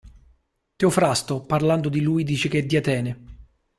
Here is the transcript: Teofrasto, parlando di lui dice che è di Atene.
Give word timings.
Teofrasto, 0.77 1.45
parlando 1.45 1.87
di 1.87 2.01
lui 2.01 2.23
dice 2.23 2.49
che 2.49 2.57
è 2.57 2.63
di 2.65 2.75
Atene. 2.75 3.19